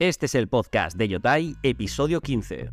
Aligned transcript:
Este 0.00 0.26
es 0.26 0.34
el 0.34 0.48
podcast 0.48 0.96
de 0.96 1.06
Yotai, 1.06 1.54
episodio 1.62 2.20
15. 2.20 2.72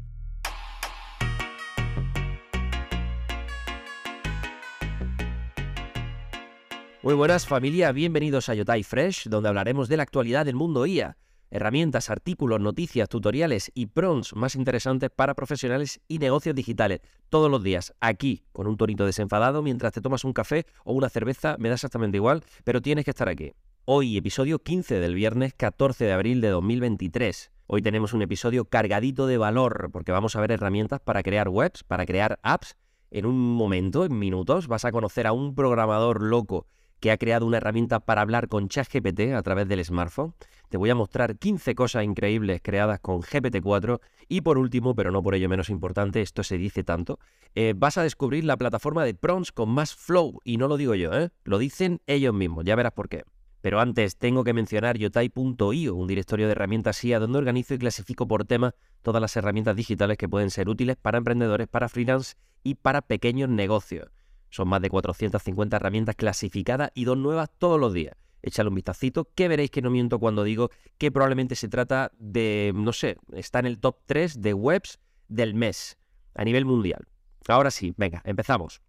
Muy 7.03 7.13
buenas 7.13 7.45
familia, 7.45 7.91
bienvenidos 7.91 8.49
a 8.49 8.55
Yotai 8.55 8.81
Fresh, 8.81 9.29
donde 9.29 9.49
hablaremos 9.49 9.87
de 9.87 9.97
la 9.97 10.03
actualidad 10.03 10.47
del 10.47 10.55
mundo 10.55 10.87
IA, 10.87 11.15
herramientas, 11.51 12.09
artículos, 12.09 12.59
noticias, 12.59 13.07
tutoriales 13.07 13.71
y 13.75 13.85
prompts 13.85 14.35
más 14.35 14.55
interesantes 14.55 15.11
para 15.11 15.35
profesionales 15.35 16.01
y 16.07 16.17
negocios 16.17 16.55
digitales, 16.55 17.01
todos 17.29 17.51
los 17.51 17.61
días, 17.61 17.93
aquí, 17.99 18.41
con 18.51 18.65
un 18.65 18.77
tonito 18.77 19.05
desenfadado, 19.05 19.61
mientras 19.61 19.93
te 19.93 20.01
tomas 20.01 20.23
un 20.23 20.33
café 20.33 20.65
o 20.85 20.93
una 20.93 21.07
cerveza, 21.07 21.55
me 21.59 21.69
da 21.69 21.75
exactamente 21.75 22.17
igual, 22.17 22.43
pero 22.63 22.81
tienes 22.81 23.05
que 23.05 23.11
estar 23.11 23.29
aquí. 23.29 23.53
Hoy, 23.85 24.15
episodio 24.15 24.59
15 24.59 24.99
del 24.99 25.15
viernes 25.15 25.55
14 25.55 26.05
de 26.05 26.13
abril 26.13 26.39
de 26.39 26.49
2023. 26.49 27.51
Hoy 27.65 27.81
tenemos 27.81 28.13
un 28.13 28.21
episodio 28.21 28.65
cargadito 28.65 29.25
de 29.25 29.39
valor 29.39 29.89
porque 29.91 30.11
vamos 30.11 30.35
a 30.35 30.41
ver 30.41 30.51
herramientas 30.51 30.99
para 30.99 31.23
crear 31.23 31.49
webs, 31.49 31.83
para 31.83 32.05
crear 32.05 32.39
apps. 32.43 32.77
En 33.09 33.25
un 33.25 33.39
momento, 33.39 34.05
en 34.05 34.19
minutos, 34.19 34.67
vas 34.67 34.85
a 34.85 34.91
conocer 34.91 35.25
a 35.25 35.31
un 35.31 35.55
programador 35.55 36.21
loco 36.21 36.67
que 36.99 37.09
ha 37.09 37.17
creado 37.17 37.47
una 37.47 37.57
herramienta 37.57 37.99
para 37.99 38.21
hablar 38.21 38.49
con 38.49 38.69
ChatGPT 38.69 39.33
a 39.35 39.41
través 39.41 39.67
del 39.67 39.83
smartphone. 39.83 40.35
Te 40.69 40.77
voy 40.77 40.91
a 40.91 40.95
mostrar 40.95 41.39
15 41.39 41.73
cosas 41.73 42.03
increíbles 42.03 42.61
creadas 42.61 42.99
con 42.99 43.23
GPT-4 43.23 43.99
y 44.29 44.41
por 44.41 44.59
último, 44.59 44.93
pero 44.93 45.09
no 45.09 45.23
por 45.23 45.33
ello 45.33 45.49
menos 45.49 45.71
importante, 45.71 46.21
esto 46.21 46.43
se 46.43 46.59
dice 46.59 46.83
tanto, 46.83 47.17
eh, 47.55 47.73
vas 47.75 47.97
a 47.97 48.03
descubrir 48.03 48.43
la 48.45 48.57
plataforma 48.57 49.03
de 49.03 49.15
prompts 49.15 49.51
con 49.51 49.69
más 49.69 49.95
flow 49.95 50.39
y 50.43 50.57
no 50.57 50.67
lo 50.67 50.77
digo 50.77 50.93
yo, 50.93 51.11
¿eh? 51.13 51.31
lo 51.45 51.57
dicen 51.57 51.99
ellos 52.05 52.35
mismos, 52.35 52.63
ya 52.63 52.75
verás 52.75 52.93
por 52.93 53.09
qué. 53.09 53.23
Pero 53.61 53.79
antes 53.79 54.17
tengo 54.17 54.43
que 54.43 54.53
mencionar 54.53 54.97
yotai.io, 54.97 55.95
un 55.95 56.07
directorio 56.07 56.47
de 56.47 56.53
herramientas 56.53 57.03
IA 57.03 57.19
donde 57.19 57.37
organizo 57.37 57.75
y 57.75 57.77
clasifico 57.77 58.27
por 58.27 58.45
tema 58.45 58.73
todas 59.01 59.21
las 59.21 59.35
herramientas 59.37 59.75
digitales 59.75 60.17
que 60.17 60.27
pueden 60.27 60.49
ser 60.49 60.67
útiles 60.67 60.97
para 60.97 61.19
emprendedores, 61.19 61.67
para 61.67 61.87
freelance 61.87 62.35
y 62.63 62.75
para 62.75 63.01
pequeños 63.01 63.49
negocios. 63.49 64.09
Son 64.49 64.67
más 64.67 64.81
de 64.81 64.89
450 64.89 65.77
herramientas 65.77 66.15
clasificadas 66.15 66.91
y 66.93 67.05
dos 67.05 67.17
nuevas 67.17 67.49
todos 67.57 67.79
los 67.79 67.93
días. 67.93 68.15
Échale 68.41 68.69
un 68.69 68.75
vistacito, 68.75 69.29
que 69.35 69.47
veréis 69.47 69.69
que 69.69 69.83
no 69.83 69.91
miento 69.91 70.19
cuando 70.19 70.43
digo 70.43 70.71
que 70.97 71.11
probablemente 71.11 71.55
se 71.55 71.69
trata 71.69 72.11
de, 72.17 72.73
no 72.75 72.91
sé, 72.91 73.17
está 73.33 73.59
en 73.59 73.67
el 73.67 73.79
top 73.79 73.97
3 74.07 74.41
de 74.41 74.53
webs 74.53 74.99
del 75.27 75.53
mes 75.53 75.97
a 76.33 76.43
nivel 76.43 76.65
mundial. 76.65 77.07
Ahora 77.47 77.71
sí, 77.71 77.93
venga, 77.97 78.21
empezamos. 78.25 78.81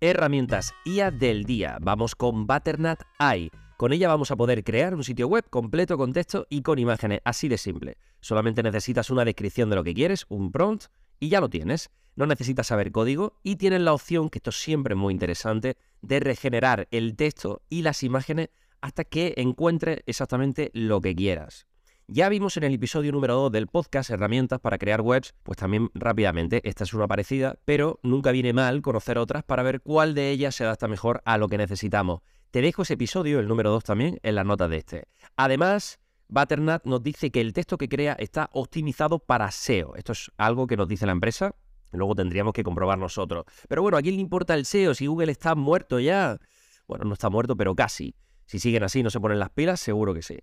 Herramientas 0.00 0.74
IA 0.84 1.10
del 1.10 1.42
día. 1.42 1.76
Vamos 1.80 2.14
con 2.14 2.46
Butternut 2.46 3.00
AI. 3.18 3.50
Con 3.76 3.92
ella 3.92 4.06
vamos 4.06 4.30
a 4.30 4.36
poder 4.36 4.62
crear 4.62 4.94
un 4.94 5.02
sitio 5.02 5.26
web 5.26 5.44
completo 5.50 5.98
con 5.98 6.12
texto 6.12 6.46
y 6.48 6.62
con 6.62 6.78
imágenes, 6.78 7.20
así 7.24 7.48
de 7.48 7.58
simple. 7.58 7.98
Solamente 8.20 8.62
necesitas 8.62 9.10
una 9.10 9.24
descripción 9.24 9.70
de 9.70 9.74
lo 9.74 9.82
que 9.82 9.94
quieres, 9.94 10.24
un 10.28 10.52
prompt, 10.52 10.84
y 11.18 11.30
ya 11.30 11.40
lo 11.40 11.50
tienes. 11.50 11.90
No 12.14 12.26
necesitas 12.26 12.68
saber 12.68 12.92
código 12.92 13.40
y 13.42 13.56
tienes 13.56 13.80
la 13.80 13.92
opción, 13.92 14.30
que 14.30 14.38
esto 14.38 14.52
siempre 14.52 14.94
es 14.94 14.98
muy 14.98 15.12
interesante, 15.12 15.76
de 16.00 16.20
regenerar 16.20 16.86
el 16.92 17.16
texto 17.16 17.62
y 17.68 17.82
las 17.82 18.04
imágenes 18.04 18.50
hasta 18.80 19.02
que 19.02 19.34
encuentres 19.36 20.04
exactamente 20.06 20.70
lo 20.74 21.00
que 21.00 21.16
quieras. 21.16 21.66
Ya 22.10 22.30
vimos 22.30 22.56
en 22.56 22.64
el 22.64 22.72
episodio 22.72 23.12
número 23.12 23.34
2 23.34 23.52
del 23.52 23.66
podcast 23.66 24.08
herramientas 24.08 24.60
para 24.60 24.78
crear 24.78 25.02
webs, 25.02 25.34
pues 25.42 25.58
también 25.58 25.90
rápidamente, 25.92 26.66
esta 26.66 26.84
es 26.84 26.94
una 26.94 27.06
parecida, 27.06 27.58
pero 27.66 28.00
nunca 28.02 28.32
viene 28.32 28.54
mal 28.54 28.80
conocer 28.80 29.18
otras 29.18 29.44
para 29.44 29.62
ver 29.62 29.82
cuál 29.82 30.14
de 30.14 30.30
ellas 30.30 30.54
se 30.54 30.64
adapta 30.64 30.88
mejor 30.88 31.20
a 31.26 31.36
lo 31.36 31.48
que 31.48 31.58
necesitamos. 31.58 32.22
Te 32.50 32.62
dejo 32.62 32.80
ese 32.80 32.94
episodio, 32.94 33.40
el 33.40 33.46
número 33.46 33.70
2 33.72 33.84
también, 33.84 34.18
en 34.22 34.36
las 34.36 34.46
notas 34.46 34.70
de 34.70 34.78
este. 34.78 35.04
Además, 35.36 36.00
Butternut 36.28 36.82
nos 36.84 37.02
dice 37.02 37.30
que 37.30 37.42
el 37.42 37.52
texto 37.52 37.76
que 37.76 37.90
crea 37.90 38.14
está 38.14 38.48
optimizado 38.54 39.18
para 39.18 39.50
SEO. 39.50 39.94
Esto 39.94 40.12
es 40.12 40.32
algo 40.38 40.66
que 40.66 40.78
nos 40.78 40.88
dice 40.88 41.04
la 41.04 41.12
empresa, 41.12 41.56
luego 41.92 42.14
tendríamos 42.14 42.54
que 42.54 42.64
comprobar 42.64 42.96
nosotros. 42.96 43.44
Pero 43.68 43.82
bueno, 43.82 43.98
¿a 43.98 44.00
quién 44.00 44.14
le 44.14 44.22
importa 44.22 44.54
el 44.54 44.64
SEO 44.64 44.94
si 44.94 45.08
Google 45.08 45.30
está 45.30 45.54
muerto 45.54 46.00
ya? 46.00 46.38
Bueno, 46.86 47.04
no 47.04 47.12
está 47.12 47.28
muerto, 47.28 47.54
pero 47.54 47.74
casi. 47.74 48.14
Si 48.46 48.58
siguen 48.60 48.82
así 48.82 49.02
no 49.02 49.10
se 49.10 49.20
ponen 49.20 49.38
las 49.38 49.50
pilas, 49.50 49.78
seguro 49.78 50.14
que 50.14 50.22
sí. 50.22 50.38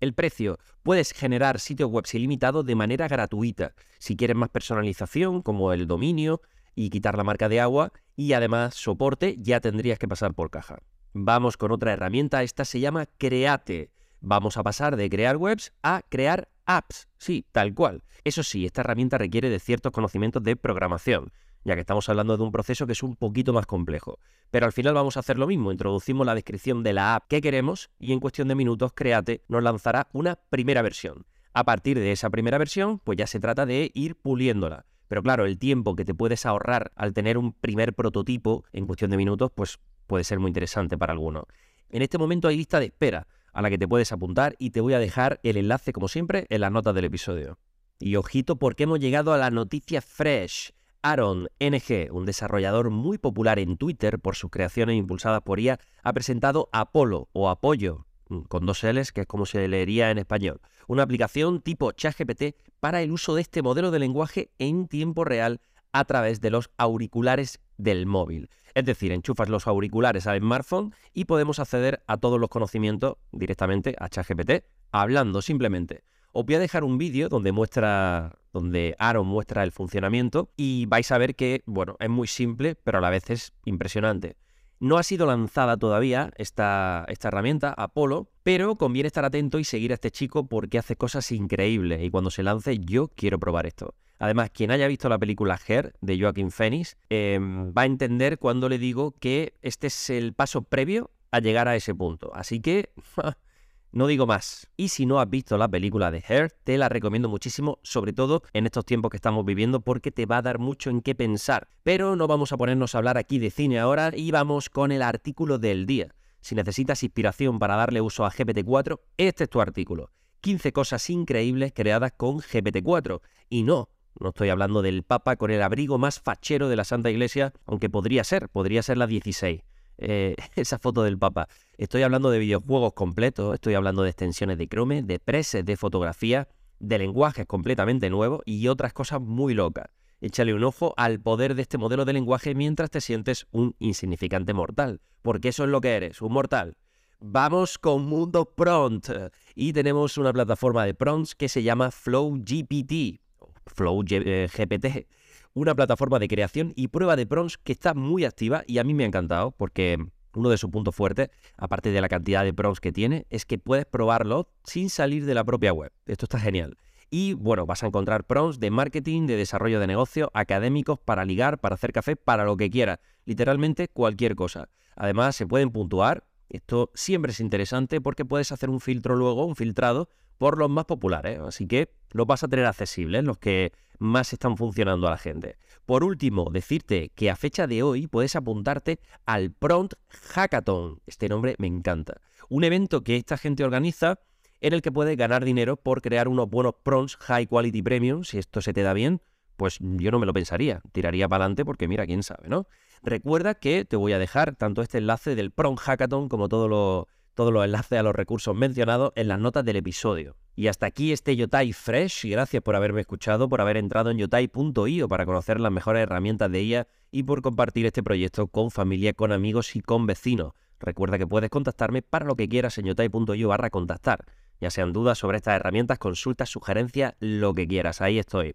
El 0.00 0.14
precio. 0.14 0.58
Puedes 0.82 1.12
generar 1.12 1.60
sitios 1.60 1.90
web 1.90 2.06
ilimitados 2.12 2.64
de 2.64 2.74
manera 2.74 3.06
gratuita. 3.06 3.74
Si 3.98 4.16
quieres 4.16 4.36
más 4.36 4.48
personalización, 4.48 5.42
como 5.42 5.74
el 5.74 5.86
dominio 5.86 6.40
y 6.74 6.88
quitar 6.88 7.18
la 7.18 7.24
marca 7.24 7.50
de 7.50 7.60
agua, 7.60 7.92
y 8.16 8.32
además 8.32 8.74
soporte, 8.74 9.36
ya 9.38 9.60
tendrías 9.60 9.98
que 9.98 10.08
pasar 10.08 10.32
por 10.32 10.50
caja. 10.50 10.78
Vamos 11.12 11.58
con 11.58 11.70
otra 11.70 11.92
herramienta, 11.92 12.42
esta 12.42 12.64
se 12.64 12.80
llama 12.80 13.06
Create. 13.18 13.90
Vamos 14.20 14.56
a 14.56 14.62
pasar 14.62 14.96
de 14.96 15.10
crear 15.10 15.36
webs 15.36 15.72
a 15.82 16.02
crear 16.08 16.48
apps. 16.64 17.08
Sí, 17.18 17.44
tal 17.52 17.74
cual. 17.74 18.02
Eso 18.24 18.42
sí, 18.42 18.64
esta 18.64 18.80
herramienta 18.80 19.18
requiere 19.18 19.50
de 19.50 19.60
ciertos 19.60 19.92
conocimientos 19.92 20.42
de 20.42 20.56
programación 20.56 21.32
ya 21.64 21.74
que 21.74 21.80
estamos 21.80 22.08
hablando 22.08 22.36
de 22.36 22.42
un 22.42 22.52
proceso 22.52 22.86
que 22.86 22.92
es 22.92 23.02
un 23.02 23.16
poquito 23.16 23.52
más 23.52 23.66
complejo. 23.66 24.18
Pero 24.50 24.66
al 24.66 24.72
final 24.72 24.94
vamos 24.94 25.16
a 25.16 25.20
hacer 25.20 25.38
lo 25.38 25.46
mismo, 25.46 25.72
introducimos 25.72 26.26
la 26.26 26.34
descripción 26.34 26.82
de 26.82 26.92
la 26.92 27.14
app 27.14 27.28
que 27.28 27.40
queremos 27.40 27.90
y 27.98 28.12
en 28.12 28.20
cuestión 28.20 28.48
de 28.48 28.54
minutos 28.54 28.92
Create 28.94 29.44
nos 29.48 29.62
lanzará 29.62 30.08
una 30.12 30.36
primera 30.36 30.82
versión. 30.82 31.26
A 31.52 31.64
partir 31.64 31.98
de 31.98 32.12
esa 32.12 32.30
primera 32.30 32.58
versión, 32.58 33.00
pues 33.00 33.18
ya 33.18 33.26
se 33.26 33.40
trata 33.40 33.66
de 33.66 33.90
ir 33.94 34.16
puliéndola. 34.16 34.86
Pero 35.08 35.22
claro, 35.22 35.44
el 35.44 35.58
tiempo 35.58 35.96
que 35.96 36.04
te 36.04 36.14
puedes 36.14 36.46
ahorrar 36.46 36.92
al 36.94 37.12
tener 37.12 37.36
un 37.36 37.52
primer 37.52 37.94
prototipo 37.94 38.64
en 38.72 38.86
cuestión 38.86 39.10
de 39.10 39.16
minutos, 39.16 39.50
pues 39.52 39.80
puede 40.06 40.22
ser 40.22 40.38
muy 40.38 40.48
interesante 40.48 40.96
para 40.96 41.12
algunos. 41.12 41.44
En 41.88 42.02
este 42.02 42.18
momento 42.18 42.46
hay 42.46 42.56
lista 42.56 42.78
de 42.78 42.86
espera 42.86 43.26
a 43.52 43.62
la 43.62 43.70
que 43.70 43.78
te 43.78 43.88
puedes 43.88 44.12
apuntar 44.12 44.54
y 44.58 44.70
te 44.70 44.80
voy 44.80 44.94
a 44.94 45.00
dejar 45.00 45.40
el 45.42 45.56
enlace, 45.56 45.92
como 45.92 46.06
siempre, 46.06 46.46
en 46.48 46.60
las 46.60 46.70
notas 46.70 46.94
del 46.94 47.06
episodio. 47.06 47.58
Y 47.98 48.16
ojito 48.16 48.56
porque 48.56 48.84
hemos 48.84 49.00
llegado 49.00 49.32
a 49.32 49.38
la 49.38 49.50
noticia 49.50 50.00
fresh. 50.00 50.72
Aaron 51.02 51.48
NG, 51.58 52.10
un 52.12 52.26
desarrollador 52.26 52.90
muy 52.90 53.18
popular 53.18 53.58
en 53.58 53.76
Twitter 53.76 54.18
por 54.18 54.36
sus 54.36 54.50
creaciones 54.50 54.96
impulsadas 54.96 55.42
por 55.42 55.58
IA, 55.58 55.78
ha 56.02 56.12
presentado 56.12 56.68
Apollo 56.72 57.28
o 57.32 57.48
Apoyo, 57.48 58.06
mm, 58.28 58.40
con 58.42 58.66
dos 58.66 58.84
L's, 58.84 59.12
que 59.12 59.22
es 59.22 59.26
como 59.26 59.46
se 59.46 59.66
leería 59.66 60.10
en 60.10 60.18
español, 60.18 60.60
una 60.86 61.02
aplicación 61.02 61.62
tipo 61.62 61.92
ChatGPT 61.92 62.54
para 62.80 63.00
el 63.02 63.12
uso 63.12 63.34
de 63.34 63.42
este 63.42 63.62
modelo 63.62 63.90
de 63.90 63.98
lenguaje 63.98 64.50
en 64.58 64.88
tiempo 64.88 65.24
real 65.24 65.60
a 65.92 66.04
través 66.04 66.40
de 66.40 66.50
los 66.50 66.70
auriculares 66.76 67.60
del 67.78 68.06
móvil. 68.06 68.50
Es 68.74 68.84
decir, 68.84 69.10
enchufas 69.12 69.48
los 69.48 69.66
auriculares 69.66 70.26
al 70.26 70.38
smartphone 70.38 70.94
y 71.12 71.24
podemos 71.24 71.58
acceder 71.58 72.02
a 72.06 72.18
todos 72.18 72.38
los 72.38 72.50
conocimientos 72.50 73.16
directamente 73.32 73.96
a 73.98 74.08
ChatGPT, 74.08 74.64
hablando 74.92 75.42
simplemente. 75.42 76.04
Os 76.32 76.46
voy 76.46 76.54
a 76.54 76.60
dejar 76.60 76.84
un 76.84 76.98
vídeo 76.98 77.28
donde 77.28 77.50
muestra, 77.50 78.38
donde 78.52 78.96
Aaron 78.98 79.26
muestra 79.26 79.62
el 79.62 79.72
funcionamiento 79.72 80.50
y 80.56 80.86
vais 80.86 81.10
a 81.12 81.18
ver 81.18 81.34
que, 81.36 81.62
bueno, 81.66 81.96
es 82.00 82.08
muy 82.08 82.26
simple, 82.26 82.74
pero 82.74 82.98
a 82.98 83.00
la 83.00 83.10
vez 83.10 83.30
es 83.30 83.52
impresionante. 83.64 84.36
No 84.80 84.96
ha 84.96 85.02
sido 85.02 85.26
lanzada 85.26 85.76
todavía 85.76 86.32
esta, 86.36 87.04
esta 87.08 87.28
herramienta, 87.28 87.74
Apolo, 87.76 88.30
pero 88.42 88.76
conviene 88.76 89.08
estar 89.08 89.24
atento 89.24 89.58
y 89.58 89.64
seguir 89.64 89.90
a 89.90 89.94
este 89.94 90.10
chico 90.10 90.48
porque 90.48 90.78
hace 90.78 90.96
cosas 90.96 91.30
increíbles 91.32 92.02
y 92.02 92.10
cuando 92.10 92.30
se 92.30 92.42
lance 92.42 92.78
yo 92.78 93.08
quiero 93.08 93.38
probar 93.38 93.66
esto. 93.66 93.94
Además, 94.18 94.50
quien 94.50 94.70
haya 94.70 94.86
visto 94.86 95.08
la 95.08 95.18
película 95.18 95.58
Her 95.66 95.94
de 96.00 96.20
Joaquin 96.20 96.50
Phoenix 96.50 96.96
em, 97.08 97.72
va 97.72 97.82
a 97.82 97.86
entender 97.86 98.38
cuando 98.38 98.68
le 98.68 98.78
digo 98.78 99.12
que 99.18 99.54
este 99.62 99.86
es 99.86 100.10
el 100.10 100.34
paso 100.34 100.62
previo 100.62 101.10
a 101.30 101.40
llegar 101.40 101.68
a 101.68 101.76
ese 101.76 101.94
punto. 101.94 102.30
Así 102.34 102.60
que 102.60 102.90
No 103.92 104.06
digo 104.06 104.24
más. 104.24 104.70
Y 104.76 104.88
si 104.88 105.04
no 105.04 105.20
has 105.20 105.28
visto 105.28 105.58
la 105.58 105.66
película 105.66 106.12
de 106.12 106.22
Her, 106.26 106.52
te 106.62 106.78
la 106.78 106.88
recomiendo 106.88 107.28
muchísimo, 107.28 107.80
sobre 107.82 108.12
todo 108.12 108.42
en 108.52 108.66
estos 108.66 108.84
tiempos 108.84 109.10
que 109.10 109.16
estamos 109.16 109.44
viviendo, 109.44 109.80
porque 109.80 110.12
te 110.12 110.26
va 110.26 110.38
a 110.38 110.42
dar 110.42 110.60
mucho 110.60 110.90
en 110.90 111.00
qué 111.00 111.16
pensar. 111.16 111.68
Pero 111.82 112.14
no 112.14 112.28
vamos 112.28 112.52
a 112.52 112.56
ponernos 112.56 112.94
a 112.94 112.98
hablar 112.98 113.18
aquí 113.18 113.40
de 113.40 113.50
cine 113.50 113.80
ahora 113.80 114.12
y 114.14 114.30
vamos 114.30 114.70
con 114.70 114.92
el 114.92 115.02
artículo 115.02 115.58
del 115.58 115.86
día. 115.86 116.14
Si 116.40 116.54
necesitas 116.54 117.02
inspiración 117.02 117.58
para 117.58 117.74
darle 117.74 118.00
uso 118.00 118.24
a 118.24 118.30
GPT-4, 118.30 119.00
este 119.16 119.44
es 119.44 119.50
tu 119.50 119.60
artículo. 119.60 120.12
15 120.40 120.72
cosas 120.72 121.10
increíbles 121.10 121.72
creadas 121.74 122.12
con 122.16 122.38
GPT-4. 122.38 123.20
Y 123.48 123.64
no, 123.64 123.88
no 124.20 124.28
estoy 124.28 124.50
hablando 124.50 124.82
del 124.82 125.02
Papa 125.02 125.34
con 125.34 125.50
el 125.50 125.62
abrigo 125.62 125.98
más 125.98 126.20
fachero 126.20 126.68
de 126.68 126.76
la 126.76 126.84
Santa 126.84 127.10
Iglesia, 127.10 127.52
aunque 127.66 127.90
podría 127.90 128.22
ser, 128.22 128.48
podría 128.48 128.82
ser 128.82 128.98
la 128.98 129.08
16. 129.08 129.62
Eh, 130.00 130.34
esa 130.56 130.78
foto 130.78 131.02
del 131.02 131.18
Papa. 131.18 131.46
Estoy 131.76 132.02
hablando 132.02 132.30
de 132.30 132.38
videojuegos 132.38 132.94
completos, 132.94 133.54
estoy 133.54 133.74
hablando 133.74 134.02
de 134.02 134.08
extensiones 134.08 134.56
de 134.58 134.66
Chrome, 134.66 135.02
de 135.02 135.18
preses 135.18 135.64
de 135.64 135.76
fotografía, 135.76 136.48
de 136.78 136.98
lenguajes 136.98 137.46
completamente 137.46 138.08
nuevos 138.08 138.40
y 138.46 138.66
otras 138.68 138.94
cosas 138.94 139.20
muy 139.20 139.52
locas. 139.52 139.86
Échale 140.22 140.54
un 140.54 140.64
ojo 140.64 140.94
al 140.96 141.20
poder 141.20 141.54
de 141.54 141.62
este 141.62 141.78
modelo 141.78 142.04
de 142.04 142.14
lenguaje 142.14 142.54
mientras 142.54 142.90
te 142.90 143.00
sientes 143.00 143.46
un 143.52 143.74
insignificante 143.78 144.54
mortal, 144.54 145.00
porque 145.22 145.48
eso 145.48 145.64
es 145.64 145.70
lo 145.70 145.80
que 145.80 145.90
eres, 145.96 146.22
un 146.22 146.32
mortal. 146.32 146.76
Vamos 147.20 147.76
con 147.76 148.06
Mundo 148.06 148.46
Prompt 148.46 149.10
y 149.54 149.74
tenemos 149.74 150.16
una 150.16 150.32
plataforma 150.32 150.86
de 150.86 150.94
prompts 150.94 151.34
que 151.34 151.50
se 151.50 151.62
llama 151.62 151.90
Flow 151.90 152.36
GPT, 152.36 153.20
Flow 153.66 154.02
GPT, 154.02 155.06
una 155.54 155.74
plataforma 155.74 156.18
de 156.18 156.28
creación 156.28 156.72
y 156.76 156.88
prueba 156.88 157.16
de 157.16 157.26
prompts 157.26 157.58
que 157.58 157.72
está 157.72 157.94
muy 157.94 158.24
activa 158.24 158.62
y 158.66 158.78
a 158.78 158.84
mí 158.84 158.94
me 158.94 159.04
ha 159.04 159.06
encantado 159.06 159.50
porque 159.52 159.98
uno 160.34 160.48
de 160.50 160.58
sus 160.58 160.70
puntos 160.70 160.94
fuertes, 160.94 161.30
aparte 161.56 161.90
de 161.90 162.00
la 162.00 162.08
cantidad 162.08 162.44
de 162.44 162.52
pros 162.52 162.80
que 162.80 162.92
tiene, 162.92 163.26
es 163.30 163.44
que 163.44 163.58
puedes 163.58 163.86
probarlo 163.86 164.48
sin 164.64 164.90
salir 164.90 165.26
de 165.26 165.34
la 165.34 165.44
propia 165.44 165.72
web. 165.72 165.92
Esto 166.06 166.26
está 166.26 166.38
genial. 166.38 166.76
Y 167.10 167.34
bueno, 167.34 167.66
vas 167.66 167.82
a 167.82 167.88
encontrar 167.88 168.24
pros 168.24 168.60
de 168.60 168.70
marketing, 168.70 169.26
de 169.26 169.36
desarrollo 169.36 169.80
de 169.80 169.88
negocio, 169.88 170.30
académicos, 170.32 171.00
para 171.00 171.24
ligar, 171.24 171.58
para 171.58 171.74
hacer 171.74 171.92
café, 171.92 172.14
para 172.14 172.44
lo 172.44 172.56
que 172.56 172.70
quieras. 172.70 173.00
Literalmente 173.24 173.88
cualquier 173.88 174.36
cosa. 174.36 174.68
Además, 174.94 175.34
se 175.34 175.46
pueden 175.46 175.70
puntuar. 175.70 176.24
Esto 176.48 176.90
siempre 176.94 177.32
es 177.32 177.40
interesante 177.40 178.00
porque 178.00 178.24
puedes 178.24 178.52
hacer 178.52 178.70
un 178.70 178.80
filtro 178.80 179.16
luego, 179.16 179.44
un 179.44 179.56
filtrado, 179.56 180.08
por 180.40 180.56
los 180.56 180.70
más 180.70 180.86
populares. 180.86 181.38
Así 181.38 181.66
que 181.66 181.92
los 182.12 182.26
vas 182.26 182.42
a 182.42 182.48
tener 182.48 182.64
accesibles, 182.64 183.22
los 183.22 183.36
que 183.36 183.74
más 183.98 184.32
están 184.32 184.56
funcionando 184.56 185.06
a 185.06 185.10
la 185.10 185.18
gente. 185.18 185.58
Por 185.84 186.02
último, 186.02 186.48
decirte 186.50 187.10
que 187.14 187.28
a 187.28 187.36
fecha 187.36 187.66
de 187.66 187.82
hoy 187.82 188.06
puedes 188.06 188.34
apuntarte 188.36 189.00
al 189.26 189.52
Prompt 189.52 189.92
Hackathon. 190.08 191.02
Este 191.06 191.28
nombre 191.28 191.56
me 191.58 191.66
encanta. 191.66 192.22
Un 192.48 192.64
evento 192.64 193.04
que 193.04 193.16
esta 193.16 193.36
gente 193.36 193.64
organiza 193.64 194.18
en 194.62 194.72
el 194.72 194.80
que 194.80 194.90
puedes 194.90 195.14
ganar 195.14 195.44
dinero 195.44 195.76
por 195.76 196.00
crear 196.00 196.26
unos 196.26 196.48
buenos 196.48 196.72
prompts 196.82 197.16
high 197.16 197.46
quality 197.46 197.82
premium. 197.82 198.24
Si 198.24 198.38
esto 198.38 198.62
se 198.62 198.72
te 198.72 198.80
da 198.80 198.94
bien, 198.94 199.20
pues 199.58 199.76
yo 199.78 200.10
no 200.10 200.18
me 200.18 200.24
lo 200.24 200.32
pensaría. 200.32 200.80
Tiraría 200.92 201.28
para 201.28 201.44
adelante 201.44 201.66
porque 201.66 201.86
mira, 201.86 202.06
quién 202.06 202.22
sabe, 202.22 202.48
¿no? 202.48 202.66
Recuerda 203.02 203.56
que 203.56 203.84
te 203.84 203.96
voy 203.96 204.14
a 204.14 204.18
dejar 204.18 204.56
tanto 204.56 204.80
este 204.80 204.96
enlace 204.96 205.34
del 205.34 205.50
Prompt 205.50 205.82
Hackathon 205.82 206.30
como 206.30 206.48
todos 206.48 206.70
los 206.70 207.04
enlaces 207.48 207.98
a 207.98 208.02
los 208.02 208.14
recursos 208.14 208.54
mencionados 208.54 209.12
en 209.16 209.28
las 209.28 209.38
notas 209.38 209.64
del 209.64 209.76
episodio. 209.76 210.36
Y 210.54 210.66
hasta 210.66 210.86
aquí 210.86 211.12
este 211.12 211.36
Yotai 211.36 211.72
Fresh 211.72 212.26
y 212.26 212.30
gracias 212.30 212.62
por 212.62 212.76
haberme 212.76 213.00
escuchado, 213.00 213.48
por 213.48 213.60
haber 213.60 213.76
entrado 213.76 214.10
en 214.10 214.18
yotai.io 214.18 215.08
para 215.08 215.26
conocer 215.26 215.58
las 215.60 215.72
mejores 215.72 216.02
herramientas 216.02 216.50
de 216.50 216.58
ella 216.58 216.86
y 217.10 217.22
por 217.22 217.42
compartir 217.42 217.86
este 217.86 218.02
proyecto 218.02 218.48
con 218.48 218.70
familia, 218.70 219.12
con 219.14 219.32
amigos 219.32 219.74
y 219.76 219.80
con 219.80 220.06
vecinos. 220.06 220.52
Recuerda 220.78 221.18
que 221.18 221.26
puedes 221.26 221.50
contactarme 221.50 222.02
para 222.02 222.26
lo 222.26 222.36
que 222.36 222.48
quieras 222.48 222.76
en 222.78 222.86
yotai.io 222.86 223.48
barra 223.48 223.70
contactar 223.70 224.24
ya 224.60 224.70
sean 224.70 224.92
dudas 224.92 225.18
sobre 225.18 225.38
estas 225.38 225.56
herramientas, 225.56 225.98
consultas, 225.98 226.50
sugerencias, 226.50 227.14
lo 227.18 227.54
que 227.54 227.66
quieras, 227.66 228.00
ahí 228.00 228.18
estoy. 228.18 228.54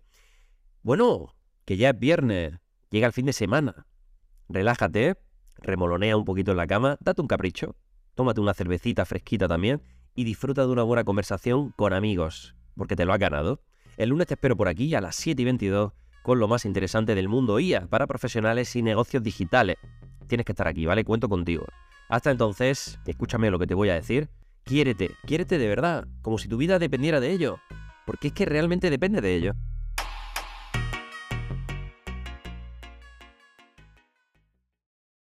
Bueno, 0.84 1.36
que 1.66 1.78
ya 1.78 1.90
es 1.90 2.00
viernes, 2.00 2.60
llega 2.92 3.08
el 3.08 3.14
fin 3.14 3.26
de 3.26 3.34
semana. 3.34 3.88
Relájate, 4.48 5.18
remolonea 5.56 6.16
un 6.16 6.26
poquito 6.26 6.52
en 6.52 6.58
la 6.58 6.68
cama, 6.68 6.98
date 7.00 7.22
un 7.22 7.28
capricho, 7.28 7.76
tómate 8.16 8.42
una 8.42 8.54
cervecita 8.54 9.06
fresquita 9.06 9.48
también 9.48 9.82
y 10.16 10.24
disfruta 10.24 10.66
de 10.66 10.72
una 10.72 10.84
buena 10.84 11.04
conversación 11.04 11.72
con 11.72 11.94
amigos, 11.94 12.56
porque 12.76 12.96
te 12.96 13.06
lo 13.06 13.14
has 13.14 13.20
ganado. 13.20 13.62
El 13.98 14.10
lunes 14.10 14.28
te 14.28 14.34
espero 14.34 14.58
por 14.58 14.68
aquí 14.68 14.96
a 14.96 15.02
las 15.02 15.16
7 15.16 15.42
y 15.42 15.46
22 15.46 15.94
con 16.24 16.40
lo 16.40 16.48
más 16.48 16.66
interesante 16.66 17.14
del 17.14 17.30
mundo 17.30 17.60
IA 17.60 17.88
para 17.88 18.08
profesionales 18.08 18.76
y 18.76 18.82
negocios 18.82 19.22
digitales. 19.22 19.78
Tienes 20.28 20.46
que 20.46 20.54
estar 20.54 20.68
aquí, 20.68 20.86
¿vale? 20.86 21.04
Cuento 21.06 21.30
contigo. 21.30 21.66
Hasta 22.10 22.32
entonces, 22.32 23.00
escúchame 23.06 23.52
lo 23.52 23.60
que 23.60 23.68
te 23.68 23.76
voy 23.76 23.90
a 23.90 23.94
decir 23.94 24.30
Quiérete, 24.66 25.12
quiérete 25.28 25.60
de 25.60 25.68
verdad, 25.68 26.08
como 26.24 26.40
si 26.40 26.48
tu 26.48 26.58
vida 26.58 26.80
dependiera 26.80 27.20
de 27.20 27.32
ello, 27.32 27.60
porque 28.08 28.30
es 28.30 28.34
que 28.34 28.46
realmente 28.46 28.90
depende 28.90 29.22
de 29.22 29.36
ello. 29.36 29.54